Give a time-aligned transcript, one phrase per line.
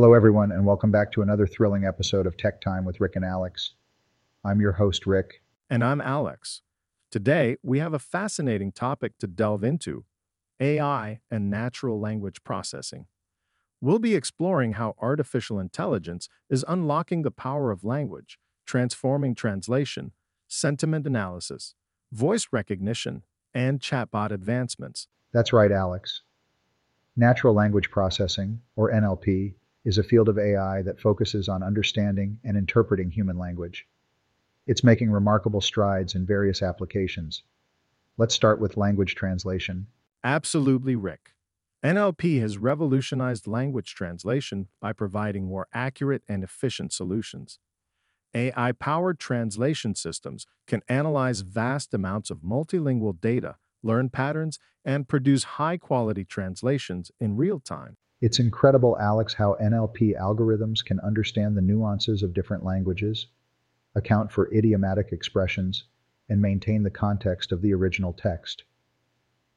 [0.00, 3.24] Hello, everyone, and welcome back to another thrilling episode of Tech Time with Rick and
[3.24, 3.72] Alex.
[4.44, 5.42] I'm your host, Rick.
[5.68, 6.62] And I'm Alex.
[7.10, 10.04] Today, we have a fascinating topic to delve into
[10.60, 13.06] AI and natural language processing.
[13.80, 20.12] We'll be exploring how artificial intelligence is unlocking the power of language, transforming translation,
[20.46, 21.74] sentiment analysis,
[22.12, 25.08] voice recognition, and chatbot advancements.
[25.32, 26.22] That's right, Alex.
[27.16, 32.56] Natural language processing, or NLP, is a field of AI that focuses on understanding and
[32.56, 33.86] interpreting human language.
[34.66, 37.42] It's making remarkable strides in various applications.
[38.18, 39.86] Let's start with language translation.
[40.24, 41.32] Absolutely, Rick.
[41.84, 47.60] NLP has revolutionized language translation by providing more accurate and efficient solutions.
[48.34, 55.44] AI powered translation systems can analyze vast amounts of multilingual data, learn patterns, and produce
[55.44, 57.96] high quality translations in real time.
[58.20, 63.28] It's incredible, Alex, how NLP algorithms can understand the nuances of different languages,
[63.94, 65.84] account for idiomatic expressions,
[66.28, 68.64] and maintain the context of the original text.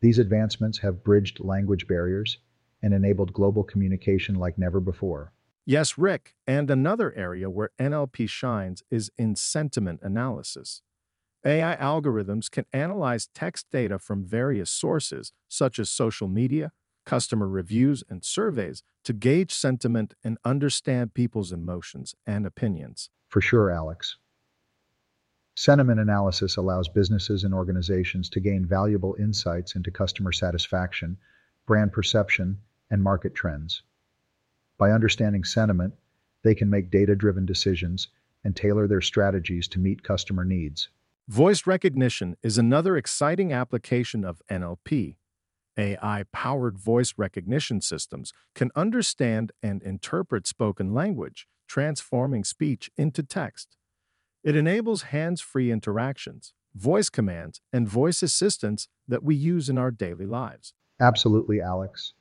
[0.00, 2.38] These advancements have bridged language barriers
[2.82, 5.32] and enabled global communication like never before.
[5.66, 10.82] Yes, Rick, and another area where NLP shines is in sentiment analysis.
[11.44, 16.72] AI algorithms can analyze text data from various sources, such as social media,
[17.06, 23.08] customer reviews, and surveys, to gauge sentiment and understand people's emotions and opinions.
[23.28, 24.18] For sure, Alex.
[25.54, 31.16] Sentiment analysis allows businesses and organizations to gain valuable insights into customer satisfaction,
[31.64, 32.58] brand perception,
[32.90, 33.82] and market trends.
[34.76, 35.94] By understanding sentiment,
[36.42, 38.08] they can make data driven decisions
[38.44, 40.90] and tailor their strategies to meet customer needs.
[41.26, 45.16] Voice recognition is another exciting application of NLP.
[45.78, 53.76] AI powered voice recognition systems can understand and interpret spoken language, transforming speech into text.
[54.42, 59.90] It enables hands free interactions, voice commands, and voice assistants that we use in our
[59.90, 60.72] daily lives.
[61.00, 62.14] Absolutely, Alex.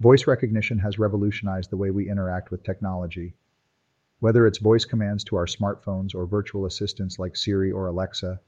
[0.00, 3.34] Voice recognition has revolutionized the way we interact with technology.
[4.20, 8.40] Whether it's voice commands to our smartphones or virtual assistants like Siri or Alexa,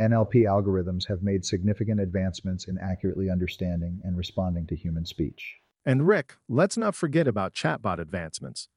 [0.00, 5.56] NLP algorithms have made significant advancements in accurately understanding and responding to human speech.
[5.84, 8.68] And Rick, let's not forget about chatbot advancements.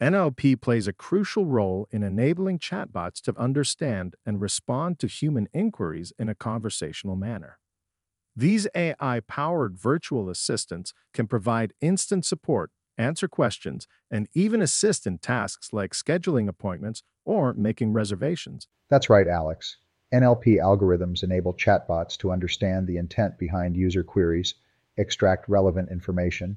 [0.00, 6.12] NLP plays a crucial role in enabling chatbots to understand and respond to human inquiries
[6.18, 7.58] in a conversational manner.
[8.36, 15.18] These AI powered virtual assistants can provide instant support, answer questions, and even assist in
[15.18, 18.68] tasks like scheduling appointments or making reservations.
[18.90, 19.78] That's right, Alex.
[20.12, 24.54] NLP algorithms enable chatbots to understand the intent behind user queries,
[24.96, 26.56] extract relevant information,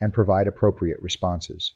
[0.00, 1.74] and provide appropriate responses.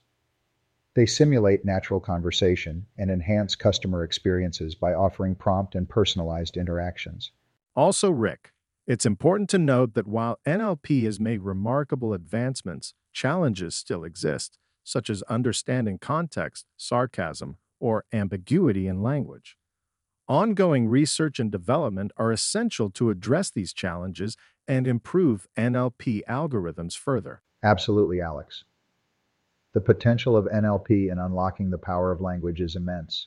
[0.94, 7.32] They simulate natural conversation and enhance customer experiences by offering prompt and personalized interactions.
[7.74, 8.52] Also, Rick,
[8.86, 15.08] it's important to note that while NLP has made remarkable advancements, challenges still exist, such
[15.08, 19.56] as understanding context, sarcasm, or ambiguity in language.
[20.28, 27.42] Ongoing research and development are essential to address these challenges and improve NLP algorithms further.
[27.62, 28.64] Absolutely, Alex.
[29.74, 33.26] The potential of NLP in unlocking the power of language is immense.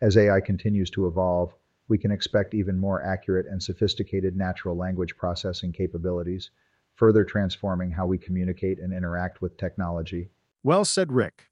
[0.00, 1.52] As AI continues to evolve,
[1.88, 6.50] we can expect even more accurate and sophisticated natural language processing capabilities,
[6.94, 10.30] further transforming how we communicate and interact with technology.
[10.62, 11.48] Well said, Rick.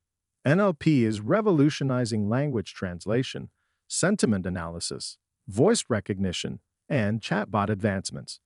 [0.46, 3.50] NLP is revolutionizing language translation,
[3.88, 5.18] sentiment analysis,
[5.48, 8.38] voice recognition, and chatbot advancements.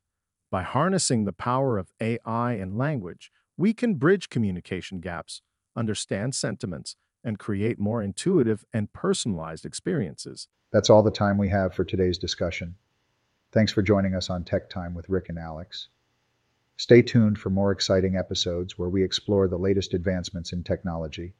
[0.50, 5.42] By harnessing the power of AI and language, we can bridge communication gaps
[5.76, 10.48] understand sentiments, and create more intuitive and personalized experiences.
[10.72, 12.74] That's all the time we have for today's discussion.
[13.52, 15.88] Thanks for joining us on Tech Time with Rick and Alex.
[16.78, 21.34] Stay tuned for more exciting episodes where we explore the latest advancements in technology.